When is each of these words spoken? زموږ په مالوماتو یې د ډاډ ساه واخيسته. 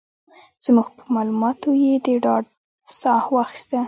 زموږ 0.63 0.87
په 0.97 1.03
مالوماتو 1.13 1.69
یې 1.83 1.93
د 2.05 2.07
ډاډ 2.23 2.43
ساه 2.99 3.23
واخيسته. 3.33 3.79